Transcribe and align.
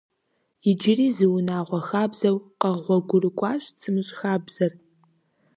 Иджыри 0.69 1.07
зы 1.15 1.27
унагъуэ 1.35 1.79
хабзэу 1.87 2.37
къэгъуэгурыкӏуащ 2.61 3.63
«цымыщӏ» 3.79 4.11
хабзэр. 4.19 4.71